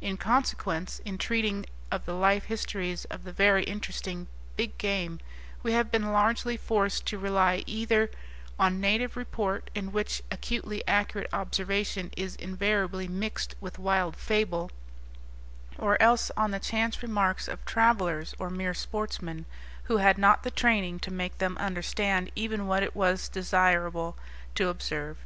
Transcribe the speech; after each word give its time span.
In 0.00 0.16
consequence, 0.16 1.02
in 1.04 1.18
treating 1.18 1.66
of 1.90 2.06
the 2.06 2.14
life 2.14 2.44
histories 2.44 3.04
of 3.10 3.22
the 3.24 3.34
very 3.34 3.64
interesting 3.64 4.28
big 4.56 4.78
game, 4.78 5.20
we 5.62 5.72
have 5.72 5.90
been 5.90 6.10
largely 6.10 6.56
forced 6.56 7.04
to 7.08 7.18
rely 7.18 7.62
either 7.66 8.10
on 8.58 8.80
native 8.80 9.14
report, 9.14 9.68
in 9.74 9.92
which 9.92 10.22
acutely 10.30 10.82
accurate 10.88 11.28
observation 11.34 12.10
is 12.16 12.34
invariably 12.36 13.08
mixed 13.08 13.56
with 13.60 13.78
wild 13.78 14.16
fable, 14.16 14.70
or 15.76 16.00
else 16.00 16.30
on 16.34 16.50
the 16.50 16.58
chance 16.58 17.02
remarks 17.02 17.46
of 17.46 17.62
travellers 17.66 18.34
or 18.38 18.48
mere 18.48 18.72
sportsmen, 18.72 19.44
who 19.82 19.98
had 19.98 20.16
not 20.16 20.44
the 20.44 20.50
training 20.50 20.98
to 21.00 21.10
make 21.12 21.36
them 21.36 21.58
understand 21.58 22.32
even 22.34 22.66
what 22.66 22.82
it 22.82 22.96
was 22.96 23.28
desirable 23.28 24.16
to 24.54 24.68
observe. 24.70 25.18